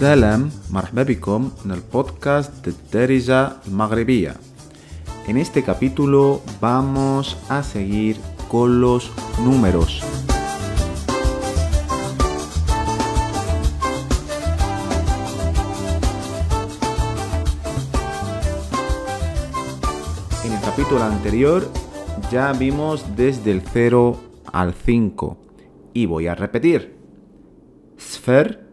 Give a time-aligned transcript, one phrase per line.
[0.00, 4.34] Marhaba bikum en el podcast de Terija Maghribía.
[5.28, 8.16] En este capítulo vamos a seguir
[8.48, 9.12] con los
[9.44, 10.02] números.
[20.44, 21.70] En el capítulo anterior
[22.32, 24.20] ya vimos desde el 0
[24.52, 25.38] al 5
[25.94, 26.96] y voy a repetir.
[27.96, 28.63] Sfer,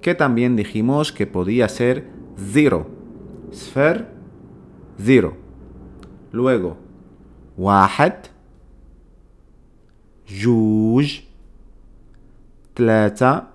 [0.00, 2.86] que también dijimos que podía ser 0.
[3.52, 4.08] Sfer,
[4.98, 5.36] 0.
[6.32, 6.76] Luego,
[7.58, 8.26] واحد
[10.28, 11.20] جوج
[12.76, 13.46] ثلاثة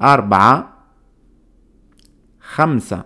[0.00, 0.76] أربعة
[2.40, 3.04] خمسة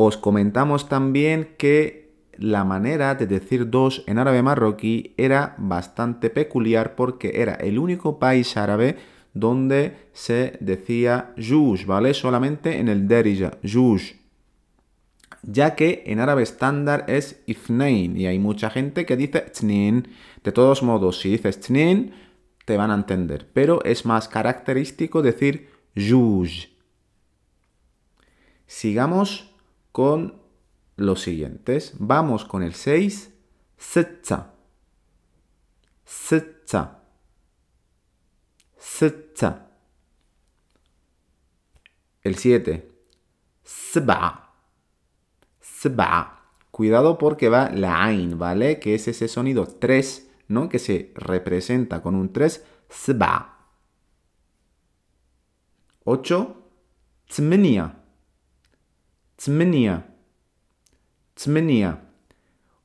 [0.00, 6.94] Os comentamos también que la manera de decir dos en árabe marroquí era bastante peculiar
[6.94, 8.96] porque era el único país árabe
[9.33, 12.13] donde se decía juj, ¿vale?
[12.13, 14.01] Solamente en el derija, juj.
[15.41, 20.07] Ya que en árabe estándar es ifnain y hay mucha gente que dice tnin.
[20.43, 22.13] De todos modos, si dices tnin,
[22.65, 23.49] te van a entender.
[23.53, 26.69] Pero es más característico decir juj.
[28.67, 29.53] Sigamos
[29.91, 30.41] con
[30.95, 31.93] los siguientes.
[31.99, 33.31] Vamos con el 6.
[33.77, 34.53] Sitza.
[36.05, 37.02] Sitza.
[38.83, 39.69] Sitza.
[42.21, 42.91] El 7.
[43.63, 44.53] Sba.
[45.61, 46.41] Sba.
[46.69, 48.79] Cuidado porque va la ain, ¿vale?
[48.79, 50.67] Que es ese sonido 3, ¿no?
[50.67, 52.65] Que se representa con un 3.
[52.89, 53.57] Sba.
[56.03, 56.69] 8.
[57.29, 58.03] Tzmenia.
[59.37, 60.13] Tzmenia.
[61.35, 62.03] Tzmenia.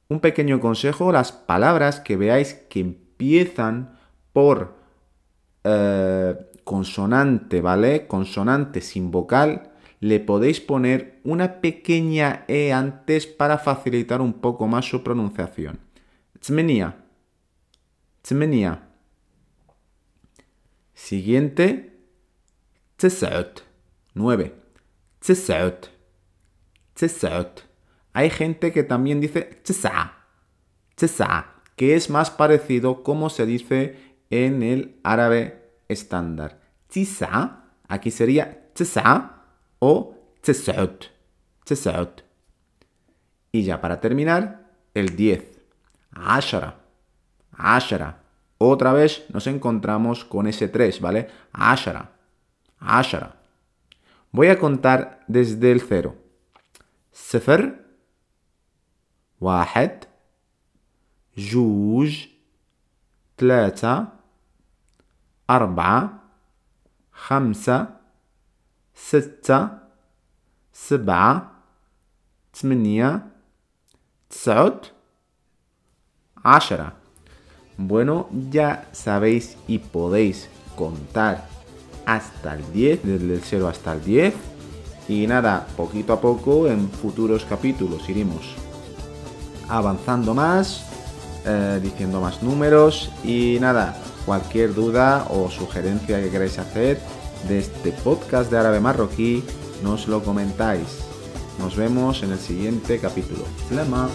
[0.09, 3.99] Un pequeño consejo, las palabras que veáis que empiezan
[4.33, 4.78] por
[5.65, 8.07] eh, consonante, ¿vale?
[8.07, 14.85] Consonante sin vocal, le podéis poner una pequeña E antes para facilitar un poco más
[14.85, 15.79] su pronunciación.
[16.39, 16.97] Tzmenia.
[18.23, 18.83] Tzmenia.
[20.95, 21.99] Siguiente.
[22.97, 23.63] Tsesaut.
[24.15, 24.55] 9.
[25.21, 25.89] Tsesaut.
[26.95, 27.61] Tsesaut.
[28.13, 30.15] Hay gente que también dice tsesa.
[30.97, 31.55] Tsesa.
[31.77, 33.97] Que es más parecido como se dice
[34.30, 36.60] en el árabe estándar.
[36.88, 37.64] Tsisa.
[37.88, 39.44] Aquí sería tsesa
[39.80, 41.06] o tsesaut.
[41.64, 42.22] Tsesaut.
[43.52, 45.60] Y ya para terminar, el 10.
[46.12, 46.80] Ashara.
[47.52, 48.24] Ashara.
[48.58, 51.28] Otra vez nos encontramos con ese 3, ¿vale?
[51.52, 52.12] Ashara.
[52.80, 53.36] Ashara.
[54.32, 56.16] Voy a contar desde el 0.
[57.14, 57.76] صفر
[59.42, 60.06] واحد
[61.38, 62.28] جوج
[63.38, 64.08] ثلاثة
[65.50, 66.20] أربعة
[67.12, 67.88] خمسة
[68.96, 69.70] ستة
[70.74, 71.52] سبعة
[72.56, 73.28] ثمانية
[74.30, 74.82] تسعة
[76.46, 76.94] عشرة
[77.78, 81.48] Bueno, ya sabéis y podéis contar
[82.06, 84.34] hasta el 10, desde el 0 hasta el 10.
[85.08, 88.56] Y nada, poquito a poco en futuros capítulos iremos
[89.68, 90.86] avanzando más,
[91.46, 93.98] eh, diciendo más números y nada,
[94.29, 97.01] cualquier duda o sugerencia que queráis hacer
[97.49, 99.43] de este podcast de árabe marroquí,
[99.83, 100.99] nos lo comentáis.
[101.59, 103.45] Nos vemos en el siguiente capítulo.
[103.71, 104.11] Flema.